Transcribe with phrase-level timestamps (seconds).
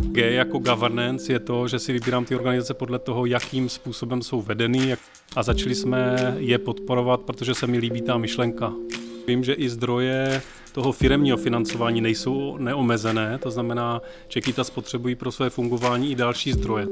[0.00, 4.42] G jako governance je to, že si vybírám ty organizace podle toho, jakým způsobem jsou
[4.42, 4.96] vedeny
[5.36, 8.72] a začali jsme je podporovat, protože se mi líbí ta myšlenka.
[9.26, 15.50] Vím, že i zdroje toho firemního financování nejsou neomezené, to znamená, Čekita spotřebují pro své
[15.50, 16.86] fungování i další zdroje.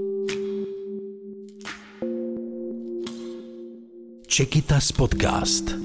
[4.27, 5.82] Čekitas podcast.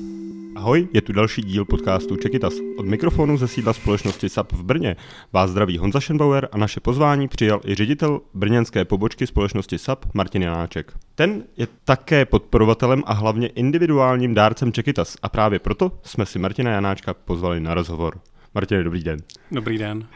[0.58, 2.54] Ahoj, je tu další díl podcastu Čekitas.
[2.78, 4.96] Od mikrofonu ze sídla společnosti SAP v Brně
[5.34, 10.42] vás zdraví Honza Schenbauer a naše pozvání přijal i ředitel brněnské pobočky společnosti SAP Martin
[10.42, 10.94] Janáček.
[11.16, 16.72] Ten je také podporovatelem a hlavně individuálním dárcem Čekitas a právě proto jsme si Martina
[16.72, 18.20] Janáčka pozvali na rozhovor.
[18.56, 19.20] Martin, dobrý den.
[19.52, 20.08] Dobrý den.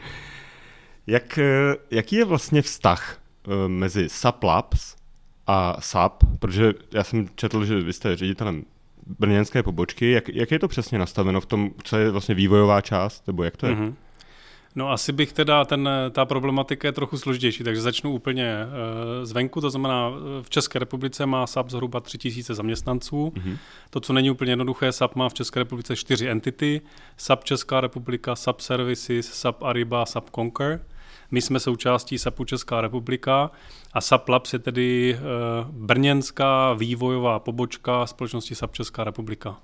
[1.06, 1.38] Jak,
[1.90, 4.96] jaký je vlastně vztah eh, mezi SAP Labs
[5.46, 8.64] a SAP, protože já jsem četl, že vy jste ředitelem
[9.06, 10.10] brněnské pobočky.
[10.10, 13.56] Jak, jak je to přesně nastaveno v tom, co je vlastně vývojová část, nebo jak
[13.56, 13.74] to je?
[13.74, 13.94] Mm-hmm.
[14.74, 19.60] No asi bych teda, ten, ta problematika je trochu složitější, takže začnu úplně uh, zvenku,
[19.60, 20.10] to znamená
[20.42, 23.32] v České republice má SAP zhruba 3000 zaměstnanců.
[23.34, 23.56] Mm-hmm.
[23.90, 26.80] To, co není úplně jednoduché, SAP má v České republice čtyři entity,
[27.16, 30.80] SAP Česká republika, SAP Services, SAP Ariba, SAP Conquer.
[31.32, 33.50] My jsme součástí SAPu Česká republika
[33.92, 39.56] a SAP Labs je tedy uh, brněnská vývojová pobočka společnosti SAP Česká republika.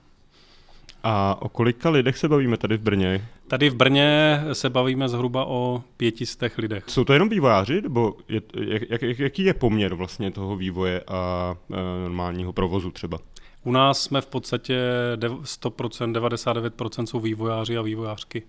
[1.03, 3.29] A o kolika lidech se bavíme tady v Brně?
[3.49, 6.85] Tady v Brně se bavíme zhruba o pětistech lidech.
[6.87, 11.55] Jsou to jenom vývojáři, nebo je, jak, jak, jaký je poměr vlastně toho vývoje a
[11.71, 13.19] e, normálního provozu třeba?
[13.65, 14.81] U nás jsme v podstatě
[15.19, 18.43] 100%, 99% jsou vývojáři a vývojářky.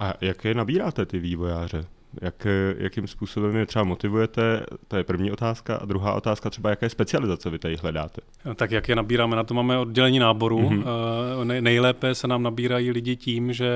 [0.00, 1.84] A jaké nabíráte ty vývojáře?
[2.22, 2.46] Jak,
[2.78, 4.66] jakým způsobem je třeba motivujete?
[4.88, 5.76] To je první otázka.
[5.76, 8.20] A druhá otázka třeba, jaké specializace vy tady hledáte?
[8.54, 9.36] Tak jak je nabíráme?
[9.36, 10.58] Na to máme oddělení náboru.
[10.58, 11.60] Mm-hmm.
[11.60, 13.70] nejlépe se nám nabírají lidi tím, že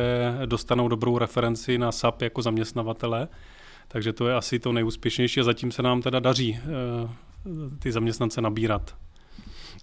[0.46, 3.28] dostanou dobrou referenci na SAP jako zaměstnavatele.
[3.88, 8.40] Takže to je asi to nejúspěšnější a zatím se nám teda daří eh, ty zaměstnance
[8.40, 8.94] nabírat.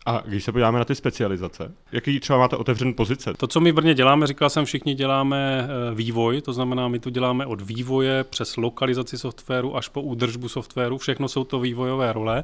[0.05, 3.33] A když se podíváme na ty specializace, jaký třeba máte otevřené pozice?
[3.37, 6.99] To, co my v Brně děláme, říkal jsem, všichni děláme eh, vývoj, to znamená, my
[6.99, 12.14] to děláme od vývoje přes lokalizaci softwaru až po údržbu softwaru, všechno jsou to vývojové
[12.14, 12.43] role.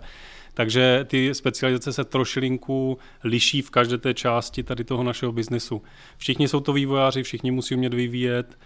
[0.53, 5.81] Takže ty specializace se trošilinku liší v každé té části tady toho našeho biznesu.
[6.17, 8.57] Všichni jsou to vývojáři, všichni musí umět vyvíjet,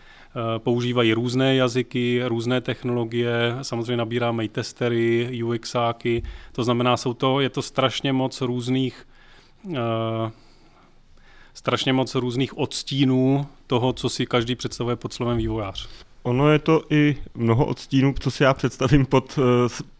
[0.57, 7.50] používají různé jazyky, různé technologie, samozřejmě nabíráme i testery, UXáky, to znamená, jsou to, je
[7.50, 9.07] to strašně moc různých
[9.63, 9.75] uh,
[11.53, 15.89] strašně moc různých odstínů toho, co si každý představuje pod slovem vývojář.
[16.23, 19.44] Ono je to i mnoho odstínů, co si já představím pod uh,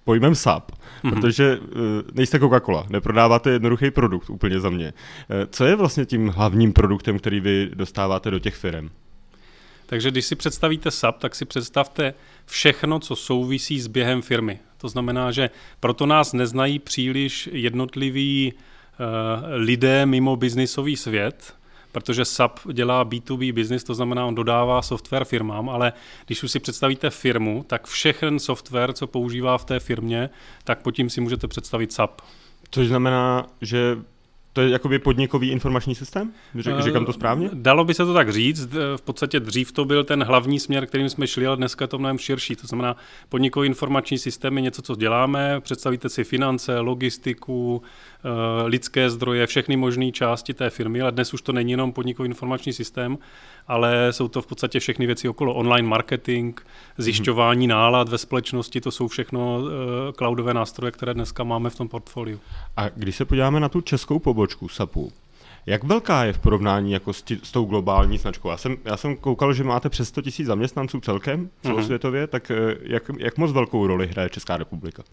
[0.04, 1.10] pojmem SAP, mm-hmm.
[1.10, 1.68] protože uh,
[2.14, 4.94] nejste Coca-Cola, neprodáváte jednoduchý produkt úplně za mě.
[5.30, 8.90] Uh, co je vlastně tím hlavním produktem, který vy dostáváte do těch firm?
[9.90, 12.14] Takže když si představíte SAP, tak si představte
[12.46, 14.60] všechno, co souvisí s během firmy.
[14.78, 19.06] To znamená, že proto nás neznají příliš jednotliví uh,
[19.54, 21.54] lidé mimo biznisový svět,
[21.92, 25.94] protože SAP dělá B2B business, to znamená, on dodává software firmám, ale
[26.26, 30.30] když už si představíte firmu, tak všechen software, co používá v té firmě,
[30.64, 32.22] tak pod tím si můžete představit SAP.
[32.72, 33.98] Což znamená, že
[34.60, 36.32] to je jakoby podnikový informační systém?
[36.56, 37.50] Řek, říkám to správně?
[37.54, 38.74] Dalo by se to tak říct.
[38.96, 41.98] V podstatě dřív to byl ten hlavní směr, kterým jsme šli, ale dneska je to
[41.98, 42.56] mnohem širší.
[42.56, 42.96] To znamená,
[43.30, 45.60] podnikový informační systém je něco, co děláme.
[45.60, 51.42] Představíte si finance, logistiku, eh, lidské zdroje, všechny možné části té firmy, ale dnes už
[51.42, 53.18] to není jenom podnikový informační systém,
[53.68, 56.60] ale jsou to v podstatě všechny věci okolo online marketing,
[56.98, 57.70] zjišťování hmm.
[57.70, 59.70] nálad ve společnosti, to jsou všechno uh,
[60.18, 62.40] cloudové nástroje, které dneska máme v tom portfoliu.
[62.78, 65.12] A když se podíváme na tu českou pobočku SAPu,
[65.66, 68.50] jak velká je v porovnání jako s, tí, s tou globální značkou?
[68.50, 72.30] Já jsem, já jsem koukal, že máte přes 100 000 zaměstnanců celkem celosvětově, mm-hmm.
[72.30, 75.04] tak eh, jak, jak moc velkou roli hraje Česká republika?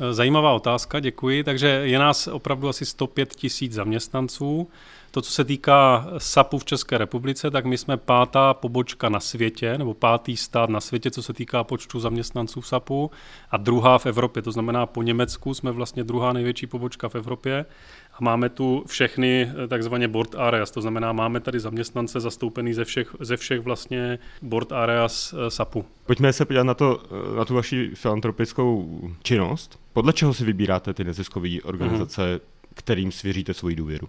[0.00, 1.44] Eh, zajímavá otázka, děkuji.
[1.44, 4.68] Takže je nás opravdu asi 105 tisíc zaměstnanců.
[5.10, 9.78] To, co se týká SAPu v České republice, tak my jsme pátá pobočka na světě,
[9.78, 13.10] nebo pátý stát na světě, co se týká počtu zaměstnanců v SAPu,
[13.50, 14.42] a druhá v Evropě.
[14.42, 17.64] To znamená, po Německu jsme vlastně druhá největší pobočka v Evropě
[18.12, 22.84] a máme tu všechny eh, takzvané board areas, to znamená, máme tady zaměstnance zastoupený ze
[22.84, 25.84] všech, ze všech vlastně board areas eh, SAPu.
[26.06, 27.02] Pojďme se podívat na, to,
[27.32, 29.78] eh, na tu vaši filantropickou činnost.
[29.92, 32.40] Podle čeho si vybíráte ty neziskové organizace, mm-hmm.
[32.74, 34.08] kterým svěříte svoji důvěru?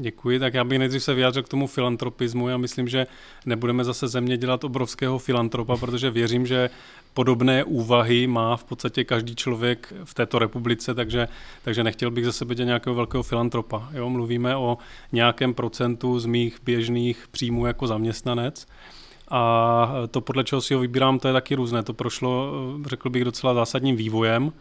[0.00, 2.48] Děkuji, tak já bych nejdřív se vyjádřil k tomu filantropismu.
[2.48, 3.06] Já myslím, že
[3.46, 6.70] nebudeme zase země dělat obrovského filantropa, protože věřím, že
[7.14, 11.28] podobné úvahy má v podstatě každý člověk v této republice, takže,
[11.62, 13.88] takže nechtěl bych ze sebe dělat nějakého velkého filantropa.
[13.92, 14.78] Jo, mluvíme o
[15.12, 18.66] nějakém procentu z mých běžných příjmů jako zaměstnanec.
[19.30, 21.82] A to podle čeho si ho vybírám, to je taky různé.
[21.82, 22.52] To prošlo,
[22.86, 24.52] řekl bych, docela zásadním vývojem.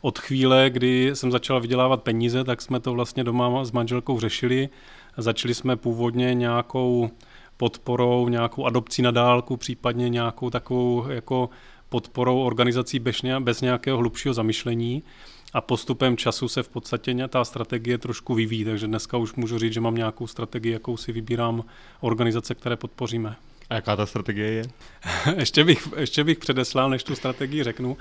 [0.00, 4.68] Od chvíle, kdy jsem začal vydělávat peníze, tak jsme to vlastně doma s manželkou řešili.
[5.16, 7.10] Začali jsme původně nějakou
[7.56, 11.50] podporou, nějakou adopcí na dálku, případně nějakou takovou jako
[11.88, 12.98] podporou organizací
[13.38, 15.02] bez nějakého hlubšího zamyšlení
[15.52, 19.72] a postupem času se v podstatě ta strategie trošku vyvíjí, takže dneska už můžu říct,
[19.72, 21.64] že mám nějakou strategii, jakou si vybírám
[22.00, 23.36] organizace, které podpoříme.
[23.70, 24.64] A jaká ta strategie je?
[25.36, 27.96] ještě, bych, ještě bych předeslal, než tu strategii řeknu,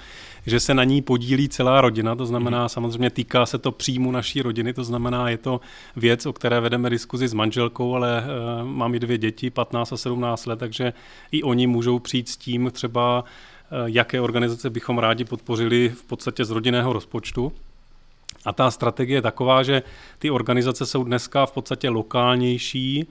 [0.45, 2.69] že se na ní podílí celá rodina, to znamená mm.
[2.69, 5.61] samozřejmě týká se to příjmu naší rodiny, to znamená je to
[5.95, 9.97] věc, o které vedeme diskuzi s manželkou, ale uh, mám i dvě děti, 15 a
[9.97, 10.93] 17 let, takže
[11.31, 16.45] i oni můžou přijít s tím třeba, uh, jaké organizace bychom rádi podpořili v podstatě
[16.45, 17.51] z rodinného rozpočtu.
[18.45, 19.83] A ta strategie je taková, že
[20.19, 23.07] ty organizace jsou dneska v podstatě lokálnější,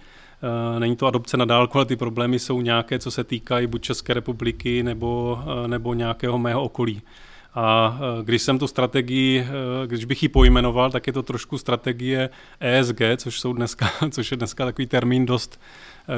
[0.79, 4.15] není to adopce na dálku, ale ty problémy jsou nějaké, co se týkají buď České
[4.15, 7.03] republiky nebo, eh, nebo nějakého mého okolí.
[7.55, 9.47] A eh, když jsem tu strategii,
[9.87, 12.31] když bych ji pojmenoval, tak je to trošku strategie
[12.61, 15.61] ESG, což, jsou dneska, což je dneska takový termín dost,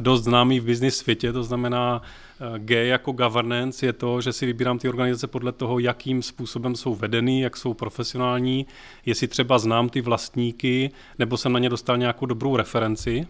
[0.01, 2.03] dost známý v business světě, to znamená
[2.59, 6.95] G jako governance je to, že si vybírám ty organizace podle toho, jakým způsobem jsou
[6.95, 8.67] vedeny, jak jsou profesionální,
[9.07, 13.27] jestli třeba znám ty vlastníky, nebo jsem na ně dostal nějakou dobrou referenci,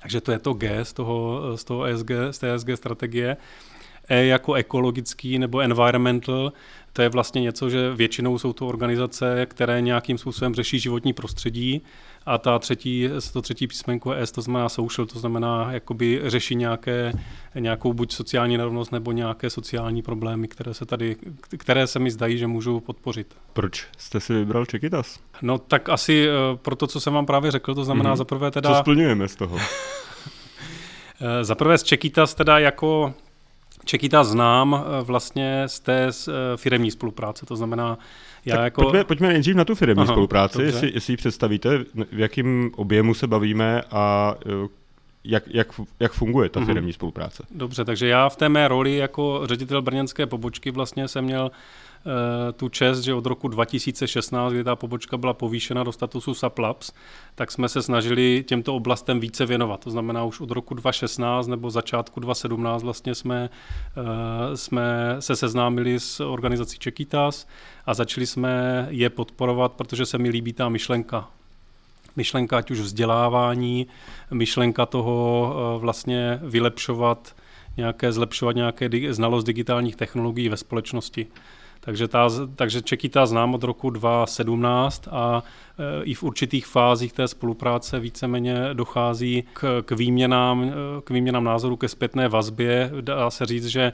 [0.00, 3.36] takže to je to G z toho, z toho ESG, z té ESG strategie.
[4.08, 6.52] E jako ekologický nebo environmental,
[6.92, 11.82] to je vlastně něco, že většinou jsou to organizace, které nějakým způsobem řeší životní prostředí
[12.26, 17.12] a ta třetí, to třetí písmenko S, to znamená social, to znamená jakoby řeší nějaké,
[17.54, 21.16] nějakou buď sociální nerovnost nebo nějaké sociální problémy, které se tady,
[21.58, 23.34] které se mi zdají, že můžu podpořit.
[23.52, 25.20] Proč jste si vybral Čekitas?
[25.42, 28.18] No tak asi eh, pro to, co jsem vám právě řekl, to znamená mm-hmm.
[28.18, 28.70] za prvé teda...
[28.70, 29.58] Co splňujeme z toho?
[31.20, 33.14] Eh, za prvé z Čekitas teda jako
[33.84, 36.08] Čekita znám eh, vlastně z té
[36.56, 37.98] firemní spolupráce, to znamená,
[38.44, 38.82] já tak jako...
[38.82, 43.14] pojďme, pojďme nejdřív na tu firmní Aha, spolupráci, jestli, jestli ji představíte, v jakém objemu
[43.14, 44.68] se bavíme a eh,
[45.24, 46.72] jak, jak, jak funguje ta mhm.
[46.72, 47.42] firmní spolupráce.
[47.50, 51.52] Dobře, takže já v té mé roli jako ředitel brněnské pobočky vlastně jsem měl Eh,
[52.56, 56.92] tu čest, že od roku 2016, kdy ta pobočka byla povýšena do statusu SAPLAPS,
[57.34, 59.80] tak jsme se snažili těmto oblastem více věnovat.
[59.84, 63.50] To znamená, už od roku 2016 nebo začátku 2017 vlastně jsme,
[63.96, 67.46] eh, jsme se seznámili s organizací Čekitas
[67.86, 71.28] a začali jsme je podporovat, protože se mi líbí ta myšlenka
[72.16, 73.86] myšlenka ať už vzdělávání,
[74.30, 75.16] myšlenka toho
[75.54, 77.34] eh, vlastně vylepšovat
[77.76, 81.26] nějaké, zlepšovat nějaké znalost digitálních technologií ve společnosti.
[81.80, 85.42] Takže, ta, takže Čekita znám od roku 2017 a
[85.78, 90.72] e, i v určitých fázích té spolupráce víceméně dochází k, k, výměnám, e,
[91.04, 92.90] k výměnám názoru, ke zpětné vazbě.
[93.00, 93.92] Dá se říct, že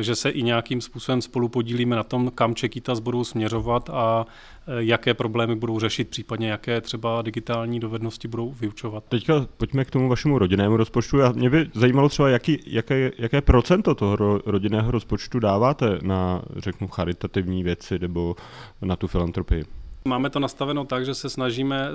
[0.00, 4.72] že se i nějakým způsobem spolu podílíme na tom, kam Čekýtas budou směřovat a eh,
[4.78, 9.04] jaké problémy budou řešit, případně jaké třeba digitální dovednosti budou vyučovat.
[9.08, 11.18] Teďka pojďme k tomu vašemu rodinnému rozpočtu.
[11.18, 16.88] Já, mě by zajímalo třeba, jaký, jaké, jaké procento toho rodinného rozpočtu dáváte na, řeknu,
[16.88, 18.36] charitativní věci nebo
[18.82, 19.64] na tu filantropii.
[20.06, 21.88] Máme to nastaveno tak, že se snažíme,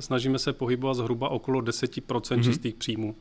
[0.00, 2.42] snažíme se pohybovat zhruba okolo 10% mm-hmm.
[2.42, 3.14] čistých příjmů.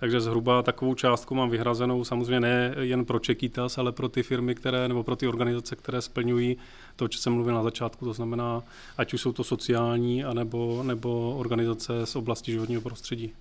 [0.00, 4.54] Takže zhruba takovou částku mám vyhrazenou samozřejmě ne jen pro Čekitas, ale pro ty firmy,
[4.54, 6.56] které, nebo pro ty organizace, které splňují
[6.96, 8.62] to, o čem jsem mluvil na začátku, to znamená,
[8.98, 13.32] ať už jsou to sociální, anebo, nebo organizace z oblasti životního prostředí.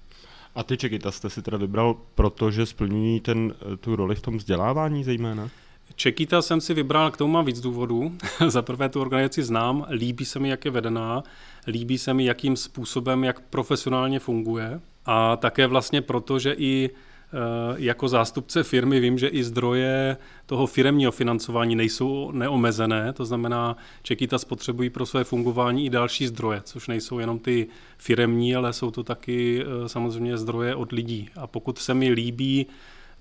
[0.55, 5.03] A ty Čekitas jste si teda vybral, protože splňují ten, tu roli v tom vzdělávání
[5.03, 5.49] zejména?
[5.95, 8.11] Čekita jsem si vybral, k tomu mám víc důvodů.
[8.47, 11.23] Za prvé tu organizaci znám, líbí se mi, jak je vedená,
[11.67, 14.79] líbí se mi, jakým způsobem, jak profesionálně funguje.
[15.11, 17.37] A také vlastně proto, že i eh,
[17.77, 24.37] jako zástupce firmy vím, že i zdroje toho firemního financování nejsou neomezené, to znamená, Čekita
[24.37, 29.03] spotřebují pro své fungování i další zdroje, což nejsou jenom ty firemní, ale jsou to
[29.03, 31.29] taky eh, samozřejmě zdroje od lidí.
[31.35, 32.67] A pokud se mi líbí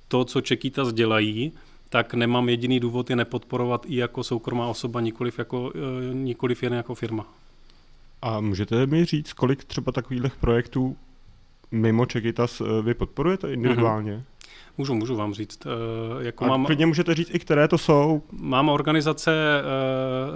[0.08, 1.52] to, co Čekita dělají,
[1.88, 6.72] tak nemám jediný důvod je nepodporovat i jako soukromá osoba, nikoliv, jako, eh, nikoliv jen
[6.72, 7.26] jako firma.
[8.22, 10.96] A můžete mi říct, kolik třeba takových projektů
[11.70, 14.12] mimo Čekitas eh, vy podporujete individuálně?
[14.12, 14.38] Mm-hmm.
[14.78, 15.66] Můžu, můžu vám říct.
[15.66, 18.22] Eh, jako a mám, klidně můžete říct i které to jsou.
[18.32, 19.32] Mám organizace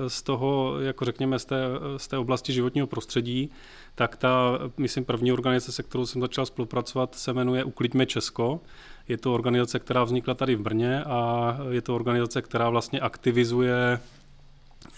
[0.09, 1.57] z toho, jako řekněme, z té,
[1.97, 3.51] z té oblasti životního prostředí,
[3.95, 8.61] tak ta, myslím, první organizace, se kterou jsem začal spolupracovat, se jmenuje Uklidme Česko.
[9.09, 14.01] Je to organizace, která vznikla tady v Brně a je to organizace, která vlastně aktivizuje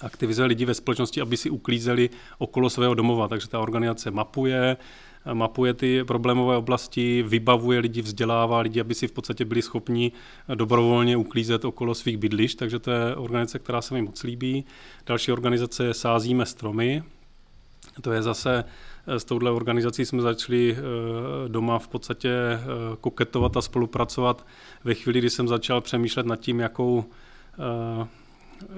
[0.00, 3.28] aktivizuje lidi ve společnosti, aby si uklízeli okolo svého domova.
[3.28, 4.76] Takže ta organizace mapuje,
[5.32, 10.12] mapuje ty problémové oblasti, vybavuje lidi, vzdělává lidi, aby si v podstatě byli schopni
[10.54, 14.64] dobrovolně uklízet okolo svých bydlišť, takže to je organizace, která se mi moc líbí.
[15.06, 17.02] Další organizace je Sázíme stromy,
[18.00, 18.64] to je zase
[19.06, 22.58] eh, s touhle organizací jsme začali eh, doma v podstatě eh,
[23.00, 24.46] koketovat a spolupracovat
[24.84, 27.04] ve chvíli, kdy jsem začal přemýšlet nad tím, jakou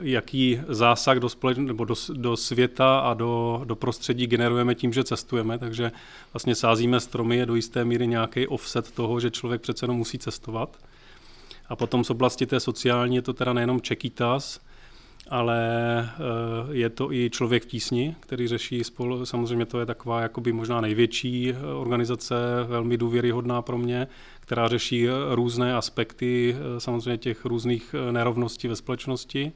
[0.00, 5.04] jaký zásah do, společ- nebo do, do světa a do, do prostředí generujeme tím, že
[5.04, 5.92] cestujeme, takže
[6.32, 10.18] vlastně sázíme stromy je do jisté míry nějaký offset toho, že člověk přece jenom musí
[10.18, 10.76] cestovat.
[11.68, 14.60] A potom z oblasti té sociální je to teda nejenom Čekýtas,
[15.28, 15.58] ale
[16.00, 16.08] eh,
[16.70, 20.80] je to i Člověk v tísni, který řeší spolu, samozřejmě to je taková jakoby možná
[20.80, 22.34] největší eh, organizace,
[22.68, 24.06] velmi důvěryhodná pro mě,
[24.40, 29.52] která řeší různé aspekty eh, samozřejmě těch různých nerovností ve společnosti.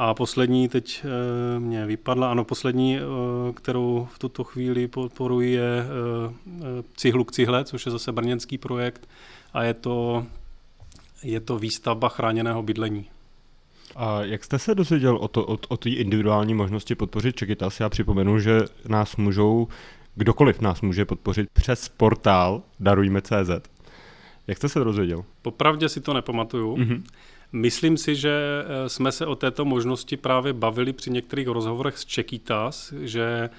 [0.00, 1.04] A poslední teď
[1.58, 2.98] mě vypadla, ano, poslední,
[3.54, 5.86] kterou v tuto chvíli podporuji, je
[6.96, 9.08] Cihlu k cihle, což je zase brněnský projekt
[9.52, 10.26] a je to,
[11.22, 13.06] je to výstavba chráněného bydlení.
[13.96, 17.80] A jak jste se dozvěděl o, to, o, o té individuální možnosti podpořit Čekitas?
[17.80, 19.68] Já připomenu, že nás můžou,
[20.14, 23.68] kdokoliv nás může podpořit přes portál darujme.cz.
[24.46, 25.24] Jak jste se dozvěděl?
[25.42, 26.76] Popravdě si to nepamatuju.
[26.76, 27.02] Mm-hmm.
[27.52, 32.04] Myslím si, že eh, jsme se o této možnosti právě bavili při některých rozhovorech s
[32.04, 33.50] Čekitas, že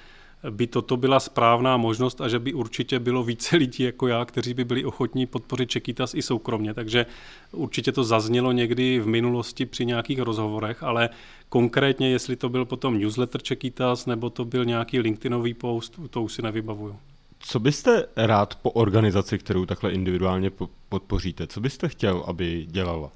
[0.49, 4.53] by toto byla správná možnost a že by určitě bylo více lidí jako já, kteří
[4.53, 6.73] by byli ochotní podpořit Čekitas i soukromně.
[6.73, 7.05] Takže
[7.51, 11.09] určitě to zaznělo někdy v minulosti při nějakých rozhovorech, ale
[11.49, 16.33] konkrétně, jestli to byl potom newsletter Čekitas nebo to byl nějaký LinkedInový post, to už
[16.33, 16.95] si nevybavuju.
[17.39, 20.51] Co byste rád po organizaci, kterou takhle individuálně
[20.89, 23.11] podpoříte, co byste chtěl, aby dělala?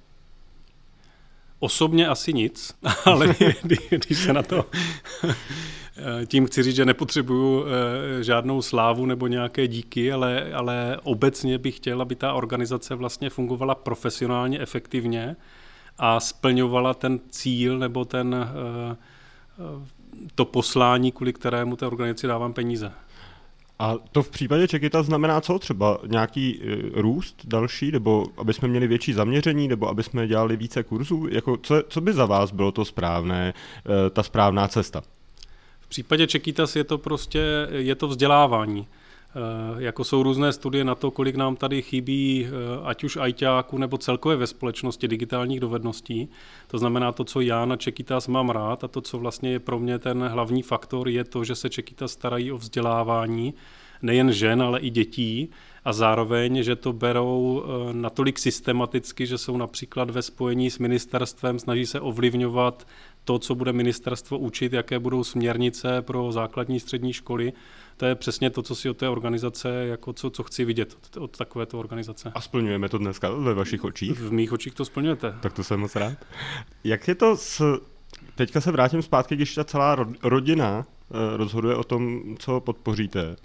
[1.63, 3.35] Osobně asi nic, ale
[3.89, 4.65] když se na to
[5.97, 11.57] Eh, tím chci říct, že nepotřebuju eh, žádnou slávu nebo nějaké díky, ale, ale obecně
[11.57, 15.35] bych chtěl, aby ta organizace vlastně fungovala profesionálně, efektivně
[15.97, 18.95] a splňovala ten cíl nebo ten, eh,
[20.35, 22.91] to poslání, kvůli kterému té organizaci dávám peníze.
[23.79, 25.59] A to v případě Čekita znamená co?
[25.59, 26.61] Třeba nějaký
[26.93, 31.27] růst další, nebo aby jsme měli větší zaměření, nebo aby jsme dělali více kurzů?
[31.31, 33.53] Jako, co, co by za vás bylo to správné,
[34.11, 35.03] ta správná cesta?
[35.93, 38.87] případě Čekýtas je to prostě je to vzdělávání.
[39.35, 42.49] E, jako jsou různé studie na to, kolik nám tady chybí, e,
[42.83, 46.29] ať už ajťáků nebo celkově ve společnosti digitálních dovedností.
[46.67, 49.79] To znamená to, co já na Čekýtas mám rád a to, co vlastně je pro
[49.79, 53.53] mě ten hlavní faktor, je to, že se Čekýtas starají o vzdělávání
[54.01, 55.49] nejen žen, ale i dětí
[55.85, 61.59] a zároveň, že to berou e, natolik systematicky, že jsou například ve spojení s ministerstvem,
[61.59, 62.87] snaží se ovlivňovat
[63.23, 67.53] to, co bude ministerstvo učit, jaké budou směrnice pro základní střední školy,
[67.97, 71.17] to je přesně to, co si od té organizace, jako co, co chci vidět od,
[71.17, 72.31] od takovéto organizace.
[72.35, 74.19] A splňujeme to dneska ve vašich očích?
[74.19, 75.35] V mých očích to splňujete.
[75.39, 76.13] Tak to jsem moc rád.
[76.83, 77.79] Jak je to s...
[78.35, 83.35] Teďka se vrátím zpátky, když ta celá rodina eh, rozhoduje o tom, co podpoříte.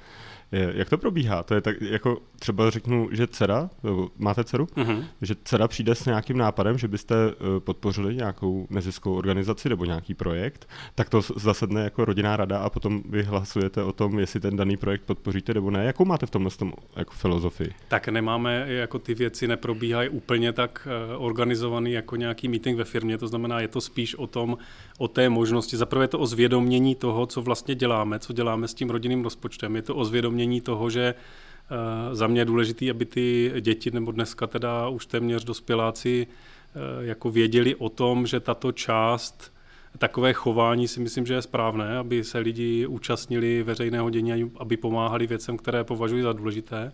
[0.52, 1.42] Jak to probíhá?
[1.42, 3.70] To je tak, jako třeba řeknu, že dcera,
[4.18, 4.64] máte dceru?
[4.64, 5.04] Uh-huh.
[5.22, 10.14] Že dcera přijde s nějakým nápadem, že byste eh, podpořili nějakou neziskovou organizaci nebo nějaký
[10.14, 14.56] projekt, tak to zasedne jako rodinná rada a potom vy hlasujete o tom, jestli ten
[14.56, 15.84] daný projekt podpoříte nebo ne.
[15.84, 17.70] Jakou máte v tomhle tom jako filozofii?
[17.88, 23.18] Tak nemáme, jako ty věci neprobíhají úplně tak eh, organizovaný jako nějaký meeting ve firmě,
[23.18, 24.58] to znamená, je to spíš o tom,
[24.98, 25.76] o té možnosti.
[25.76, 29.76] Zaprvé je to o zvědomění toho, co vlastně děláme, co děláme s tím rodinným rozpočtem.
[29.76, 34.12] Je to o zvědomění toho, že eh, za mě je důležité, aby ty děti, nebo
[34.12, 39.52] dneska teda už téměř dospěláci, eh, jako věděli o tom, že tato část
[39.98, 45.26] takové chování si myslím, že je správné, aby se lidi účastnili veřejného dění, aby pomáhali
[45.26, 46.92] věcem, které považují za důležité.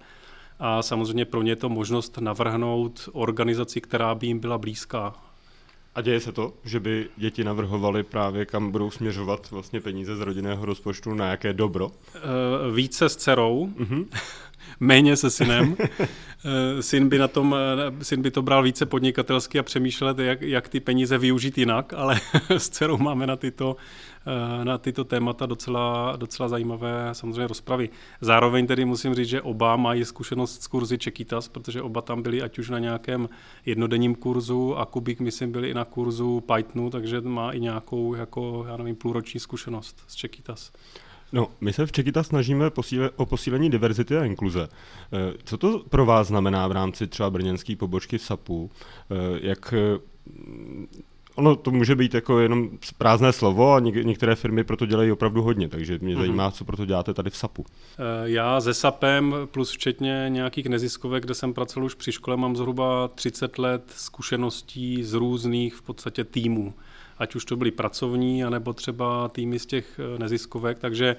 [0.58, 5.14] A samozřejmě pro ně je to možnost navrhnout organizaci, která by jim byla blízká.
[5.94, 10.20] A děje se to, že by děti navrhovaly právě, kam budou směřovat vlastně peníze z
[10.20, 11.86] rodinného rozpočtu, na jaké dobro?
[11.86, 14.06] Uh, více s dcerou, uh-huh.
[14.80, 15.76] méně se synem.
[16.47, 20.42] Eh, syn by, na tom, eh, syn by to bral více podnikatelsky a přemýšlet, jak,
[20.42, 23.76] jak ty peníze využít jinak, ale s dcerou máme na tyto,
[24.26, 27.90] eh, na tyto témata docela, docela zajímavé samozřejmě rozpravy.
[28.21, 32.42] Zároveň tedy musím říct, že oba mají zkušenost s kurzy Čekitas, protože oba tam byli
[32.42, 33.28] ať už na nějakém
[33.66, 38.64] jednodenním kurzu a Kubik, myslím, byli i na kurzu Pythonu, takže má i nějakou, jako,
[38.68, 40.73] já nevím, půlroční zkušenost s Čekitas.
[41.33, 44.69] No, my se v Čekita snažíme posíle, o posílení diverzity a inkluze.
[45.12, 48.71] Eh, co to pro vás znamená v rámci třeba brněnské pobočky SAPu?
[49.11, 49.99] Eh, jak eh,
[51.35, 55.43] ono to může být jako jenom prázdné slovo a něk- některé firmy proto dělají opravdu
[55.43, 56.19] hodně, takže mě mm-hmm.
[56.19, 57.66] zajímá, co proto děláte tady v SAPu.
[58.25, 63.09] Já se SAPem plus včetně nějakých neziskovek, kde jsem pracoval už při škole, mám zhruba
[63.09, 66.75] 30 let zkušeností z různých v podstatě týmů.
[67.18, 71.16] Ať už to byly pracovní, anebo třeba týmy z těch neziskovek, takže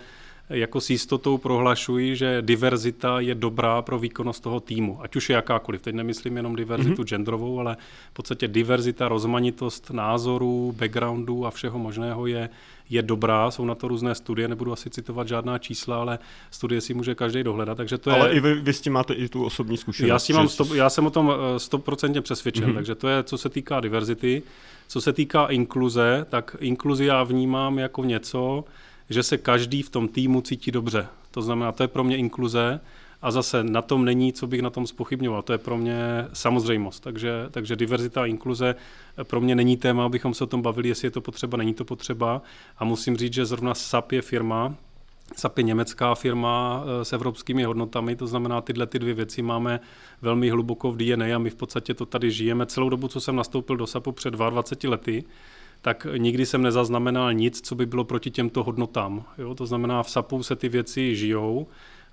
[0.50, 5.34] jako s jistotou prohlašuji, že diverzita je dobrá pro výkonnost toho týmu, ať už je
[5.34, 5.82] jakákoliv.
[5.82, 7.08] Teď nemyslím jenom diverzitu mm-hmm.
[7.08, 7.78] genderovou, ale
[8.12, 12.50] v podstatě diverzita, rozmanitost názorů, backgroundů a všeho možného je,
[12.90, 13.52] je dobrá.
[13.52, 16.20] Jsou na to různé studie, nebudu asi citovat žádná čísla, ale
[16.52, 17.78] studie si může každý dohledat.
[17.78, 18.34] Takže to ale je...
[18.36, 20.10] i vy, vy s tím máte i tu osobní zkušenost.
[20.10, 22.76] Já, s tím mám stop, já jsem o tom eh, stoprocentně přesvědčen, mm-hmm.
[22.76, 24.44] takže to je, co se týká diverzity.
[24.88, 28.64] Co se týká inkluze, tak inkluzi já vnímám jako něco,
[29.10, 31.08] že se každý v tom týmu cítí dobře.
[31.32, 32.80] To znamená, to je pro mě inkluze
[33.22, 35.42] a zase na tom není, co bych na tom spochybňoval.
[35.42, 37.04] To je pro mě samozřejmost.
[37.04, 38.76] Takže, takže diverzita a inkluze
[39.24, 41.86] pro mě není téma, abychom se o tom bavili, jestli je to potřeba, není to
[41.86, 42.42] potřeba.
[42.78, 44.76] A musím říct, že zrovna SAP je firma,
[45.36, 49.80] SAP je německá firma eh, s evropskými hodnotami, to znamená, tyhle ty dvě věci máme
[50.22, 53.36] velmi hluboko v DNA a my v podstatě to tady žijeme celou dobu, co jsem
[53.36, 55.24] nastoupil do SAPu před 22 lety
[55.82, 59.24] tak nikdy jsem nezaznamenal nic, co by bylo proti těmto hodnotám.
[59.38, 59.56] Jo?
[59.56, 61.68] To znamená, v SAPu se ty věci žijou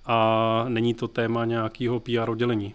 [0.07, 2.75] a není to téma nějakého PR oddělení.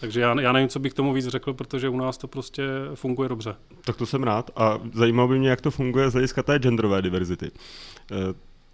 [0.00, 2.62] Takže já, já nevím, co bych tomu víc řekl, protože u nás to prostě
[2.94, 3.54] funguje dobře.
[3.84, 7.02] Tak to jsem rád a zajímalo by mě, jak to funguje z hlediska té genderové
[7.02, 7.50] diverzity.
[8.12, 8.14] Eh,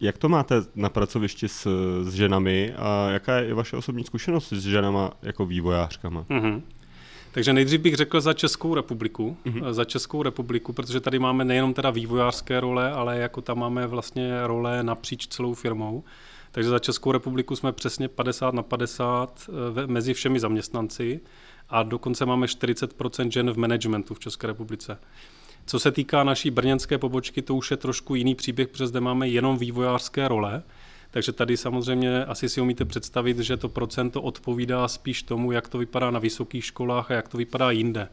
[0.00, 1.66] jak to máte na pracovišti s,
[2.02, 6.24] s ženami a jaká je vaše osobní zkušenost s ženama jako vývojářkama?
[6.30, 6.62] Mm-hmm.
[7.32, 9.72] Takže nejdřív bych řekl za Českou republiku, mm-hmm.
[9.72, 14.46] za Českou republiku, protože tady máme nejenom teda vývojářské role, ale jako tam máme vlastně
[14.46, 16.04] role napříč celou firmou.
[16.54, 19.50] Takže za Českou republiku jsme přesně 50 na 50
[19.82, 21.20] eh, mezi všemi zaměstnanci
[21.68, 24.98] a dokonce máme 40% žen v managementu v České republice.
[25.66, 29.28] Co se týká naší brněnské pobočky, to už je trošku jiný příběh, protože zde máme
[29.28, 30.62] jenom vývojářské role,
[31.10, 35.78] takže tady samozřejmě asi si umíte představit, že to procento odpovídá spíš tomu, jak to
[35.78, 38.08] vypadá na vysokých školách a jak to vypadá jinde.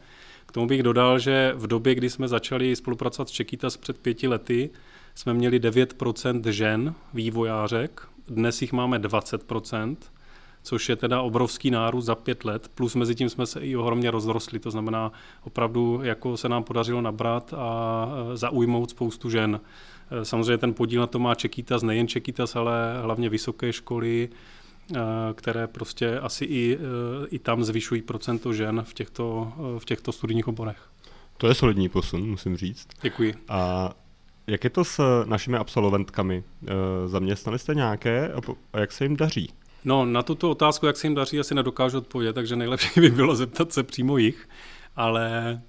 [0.46, 4.28] K tomu bych dodal, že v době, kdy jsme začali spolupracovat s Čekitas před pěti
[4.28, 4.70] lety,
[5.14, 9.96] jsme měli 9% žen vývojářek, dnes jich máme 20%,
[10.62, 14.10] což je teda obrovský nárůst za pět let, plus mezi tím jsme se i ohromně
[14.10, 15.12] rozrostli, to znamená
[15.44, 19.60] opravdu, jako se nám podařilo nabrat a zaujmout spoustu žen.
[20.10, 24.98] Eh, samozřejmě ten podíl na to má Čekýtas, nejen Čekýtas, ale hlavně vysoké školy, eh,
[25.34, 26.78] které prostě asi i,
[27.30, 30.88] i tam zvyšují procento žen v těchto, v těchto studijních oborech.
[31.36, 32.88] To je solidní posun, musím říct.
[33.02, 33.34] Děkuji.
[33.48, 33.90] A
[34.46, 36.44] jak je to s našimi absolventkami?
[37.06, 38.32] Zaměstnali jste nějaké
[38.72, 39.52] a jak se jim daří?
[39.84, 43.34] No, na tuto otázku, jak se jim daří, asi nedokážu odpovědět, takže nejlepší by bylo
[43.36, 44.48] zeptat se přímo jich,
[44.96, 45.60] ale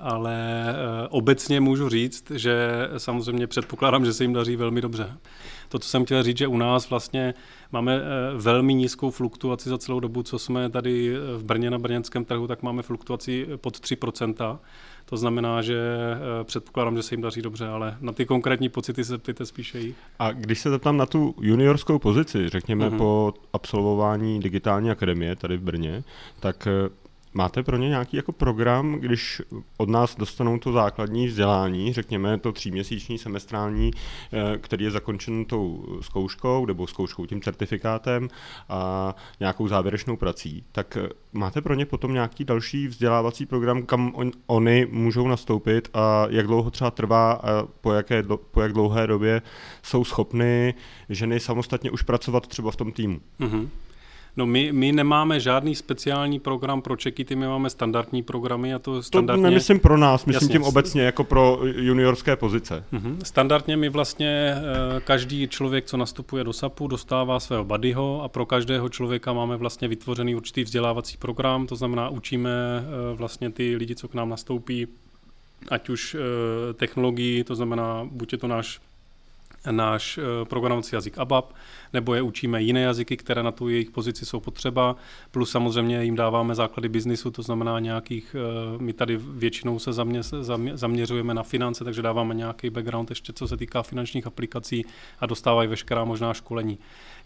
[0.00, 5.16] ale eh, obecně můžu říct, že samozřejmě předpokládám, že se jim daří velmi dobře.
[5.68, 7.34] To, co jsem chtěl říct, že u nás vlastně
[7.72, 8.02] máme eh,
[8.36, 12.46] velmi nízkou fluktuaci za celou dobu, co jsme tady eh, v Brně na brněnském trhu,
[12.46, 14.58] tak máme fluktuaci pod 3%.
[15.10, 15.78] To znamená, že
[16.44, 19.96] předpokládám, že se jim daří dobře, ale na ty konkrétní pocity se ptejte spíše jich.
[20.18, 22.98] A když se zeptám na tu juniorskou pozici, řekněme uh-huh.
[22.98, 26.04] po absolvování digitální akademie tady v Brně,
[26.40, 26.68] tak
[27.34, 29.42] Máte pro ně nějaký jako program, když
[29.76, 33.90] od nás dostanou to základní vzdělání, řekněme to tříměsíční semestrální,
[34.32, 38.28] eh, který je zakončen tou zkouškou nebo zkouškou tím certifikátem
[38.68, 44.12] a nějakou závěrečnou prací, tak eh, máte pro ně potom nějaký další vzdělávací program, kam
[44.14, 49.06] on, oni můžou nastoupit a jak dlouho třeba trvá a po, jaké, po jak dlouhé
[49.06, 49.42] době
[49.82, 50.74] jsou schopny
[51.08, 53.20] ženy samostatně už pracovat třeba v tom týmu?
[53.40, 53.68] Mm-hmm.
[54.36, 59.02] No my, my nemáme žádný speciální program pro Čekity, my máme standardní programy a to
[59.02, 59.42] standardně...
[59.42, 60.52] To nemyslím pro nás, myslím Jasně.
[60.52, 62.84] tím obecně jako pro juniorské pozice.
[62.92, 63.16] Mm-hmm.
[63.24, 68.46] Standardně my vlastně eh, každý člověk, co nastupuje do SAPu, dostává svého buddyho a pro
[68.46, 73.94] každého člověka máme vlastně vytvořený určitý vzdělávací program, to znamená učíme eh, vlastně ty lidi,
[73.94, 74.86] co k nám nastoupí,
[75.68, 78.80] ať už eh, technologii, to znamená buď je to náš
[79.70, 81.52] náš programovací jazyk ABAP,
[81.92, 84.96] nebo je učíme jiné jazyky, které na tu jejich pozici jsou potřeba,
[85.30, 90.20] plus samozřejmě jim dáváme základy biznisu, to znamená nějakých, eh, my tady většinou se zamě,
[90.72, 94.84] zaměřujeme na finance, takže dáváme nějaký background ještě, co se týká finančních aplikací
[95.20, 96.78] a dostávají veškerá možná školení.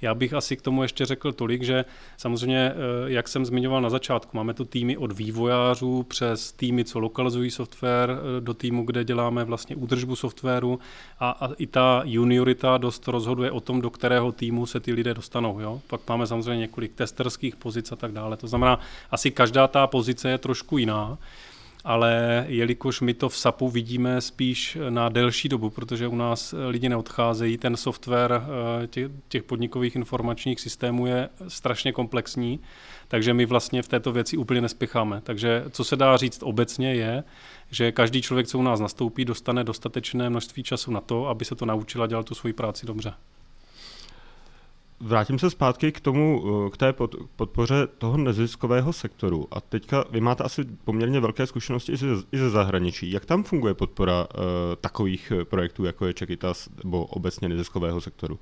[0.02, 1.84] Já bych asi k tomu ještě řekl tolik, že
[2.16, 2.74] samozřejmě, eh,
[3.06, 8.10] jak jsem zmiňoval na začátku, máme tu týmy od vývojářů přes týmy, co lokalizují software,
[8.10, 10.78] eh, do týmu, kde děláme vlastně údržbu softwaru
[11.18, 15.14] a, a i ta juniorita dost rozhoduje o tom, do kterého týmu se ty lidé
[15.14, 15.60] dostanou.
[15.60, 15.80] Jo?
[15.86, 18.36] Pak máme samozřejmě několik testerských pozic a tak dále.
[18.36, 21.18] To znamená, asi každá ta pozice je trošku jiná.
[21.84, 26.88] Ale jelikož my to v SAPu vidíme spíš na delší dobu, protože u nás lidi
[26.88, 28.42] neodcházejí, ten software
[28.86, 32.60] těch, těch podnikových informačních systémů je strašně komplexní,
[33.08, 35.20] takže my vlastně v této věci úplně nespěcháme.
[35.20, 37.24] Takže co se dá říct obecně je,
[37.70, 41.54] že každý člověk, co u nás nastoupí, dostane dostatečné množství času na to, aby se
[41.54, 43.14] to naučil a dělal tu svoji práci dobře.
[45.04, 46.94] Vrátím se zpátky k tomu, eh, k té
[47.36, 49.46] podpoře toho neziskového sektoru.
[49.50, 53.10] A teďka vy máte asi poměrně velké zkušenosti i ze, i ze zahraničí.
[53.10, 54.40] Jak tam funguje podpora uh,
[54.80, 58.38] takových projektů, jako je Čekitas, nebo obecně neziskového sektoru?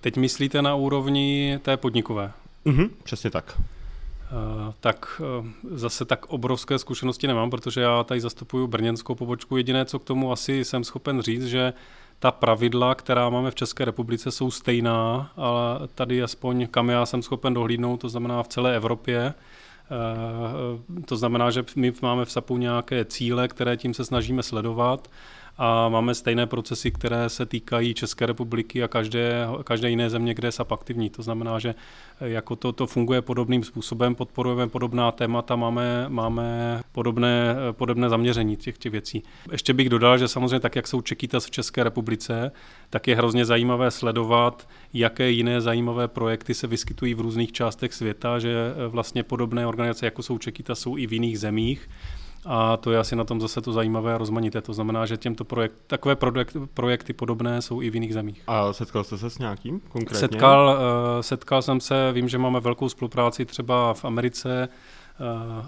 [0.00, 2.32] Teď myslíte na úrovni té podnikové?
[2.64, 3.58] Mhm, přesně tak.
[3.58, 5.46] Uh, tak uh,
[5.78, 9.56] zase tak obrovské zkušenosti nemám, protože já tady zastupuju brněnskou pobočku.
[9.56, 11.72] Jediné, co k tomu asi jsem schopen říct, že
[12.22, 17.22] ta pravidla, která máme v České republice, jsou stejná, ale tady aspoň kam já jsem
[17.22, 19.34] schopen dohlídnout, to znamená v celé Evropě.
[20.94, 25.08] Uh, to znamená, že my máme v SAPu nějaké cíle, které tím se snažíme sledovat
[25.58, 30.48] a máme stejné procesy, které se týkají České republiky a každé, každé jiné země, kde
[30.48, 31.10] je SAP aktivní.
[31.10, 31.74] To znamená, že
[32.20, 38.08] eh, jako to, to funguje podobným způsobem, podporujeme podobná témata, máme, máme podobné, eh, podobné
[38.08, 39.22] zaměření těch, těch věcí.
[39.52, 42.52] Ještě bych dodal, že samozřejmě tak, jak jsou Čekýtas v České republice,
[42.90, 48.38] tak je hrozně zajímavé sledovat, jaké jiné zajímavé projekty se vyskytují v různých částech světa,
[48.38, 51.88] že eh, vlastně podobné organizace, jako jsou Čekýtas, jsou i v jiných zemích.
[52.46, 54.60] A to je asi na tom zase to zajímavé a rozmanité.
[54.60, 58.42] To znamená, že těmto projekt, takové projekt, projekty podobné jsou i v jiných zemích.
[58.46, 60.18] A setkal jste se s nějakým konkrétně?
[60.18, 64.91] Setkal, uh, setkal jsem se, vím, že máme velkou spolupráci třeba v Americe, Eh,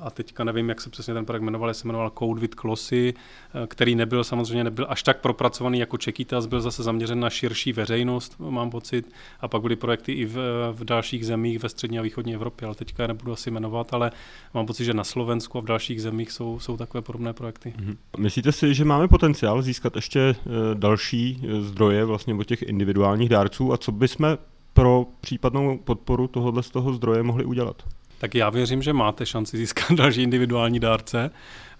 [0.02, 3.66] a teďka nevím, jak se přesně ten projekt jmenoval, se jmenoval Code with Klossy, eh,
[3.66, 8.36] který nebyl samozřejmě nebyl až tak propracovaný jako Čekitas, byl zase zaměřen na širší veřejnost,
[8.38, 10.36] mám pocit, a pak byly projekty i v,
[10.72, 14.12] v dalších zemích ve střední a východní Evropě, ale teďka je nebudu asi jmenovat, ale
[14.54, 17.74] mám pocit, že na Slovensku a v dalších zemích jsou, jsou takové podobné projekty.
[17.76, 17.96] Mm-hmm.
[18.18, 20.34] Myslíte si, že máme potenciál získat ještě eh,
[20.74, 24.38] další zdroje vlastně od těch individuálních dárců a co bychom
[24.72, 27.82] pro případnou podporu tohohle z toho zdroje mohli udělat?
[28.18, 31.30] Tak já věřím, že máte šanci získat další individuální dárce.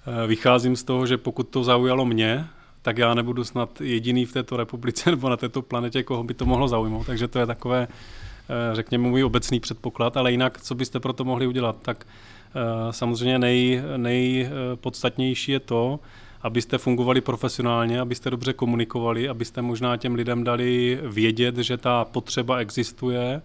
[0.07, 2.47] Eh, vycházím z toho, že pokud to zaujalo mě,
[2.83, 6.47] tak já nebudu snad jediný v této republice nebo na této planetě, koho by to
[6.47, 7.07] mohlo zaujmout.
[7.07, 10.17] Takže to je takové, eh, řekněme, můj obecný předpoklad.
[10.17, 11.77] Ale jinak, co byste pro to mohli udělat?
[11.83, 16.01] Tak eh, samozřejmě nej, nejpodstatnější je to,
[16.43, 22.57] abyste fungovali profesionálně, abyste dobře komunikovali, abyste možná těm lidem dali vědět, že ta potřeba
[22.57, 23.43] existuje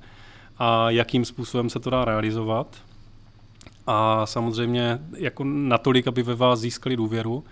[0.60, 2.78] a jakým způsobem se to dá realizovat
[3.88, 7.44] a samozřejmě jako natolik, aby ve vás získali důvěru.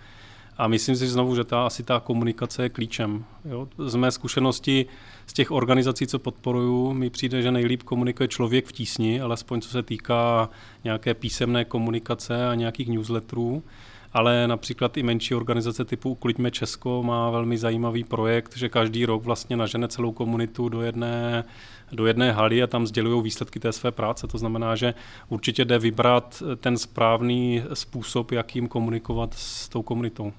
[0.58, 3.26] A myslím si znovu, že ta, asi ta komunikace je klíčem.
[3.46, 3.68] Jo?
[3.78, 4.86] Z mé zkušenosti
[5.28, 9.70] z těch organizací, co podporuju, mi přijde, že nejlíp komunikuje člověk v tísni, alespoň co
[9.70, 10.50] se týká
[10.84, 13.64] nějaké písemné komunikace a nějakých newsletterů
[14.14, 19.24] ale například i menší organizace typu Uklidme Česko má velmi zajímavý projekt, že každý rok
[19.24, 21.44] vlastně nažene celou komunitu do jedné,
[21.92, 24.28] do jedné haly a tam sdělují výsledky té své práce.
[24.28, 24.94] To znamená, že
[25.30, 30.34] určitě jde vybrat ten správný způsob, jakým komunikovat s tou komunitou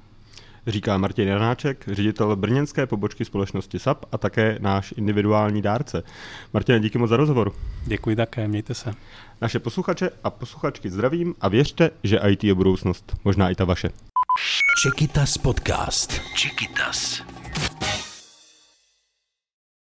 [0.68, 6.02] říká Martin Janáček, ředitel brněnské pobočky společnosti SAP a také náš individuální dárce.
[6.52, 7.52] Martin, díky moc za rozhovor.
[7.84, 8.92] Děkuji také, mějte se.
[9.40, 13.90] Naše posluchače a posluchačky zdravím a věřte, že IT je budoucnost, možná i ta vaše.
[14.82, 16.20] Čekitas podcast.
[16.34, 17.22] Čekitas.